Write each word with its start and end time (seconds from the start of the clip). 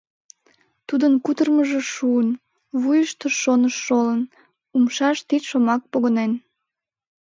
Тудын 0.87 1.13
кутырымыжо 1.25 1.81
шуын, 1.93 2.29
вуйышто 2.81 3.27
шоныш 3.41 3.75
шолын, 3.85 4.21
умшаж 4.75 5.17
тич 5.27 5.43
шомак 5.49 5.81
погынен. 5.91 6.31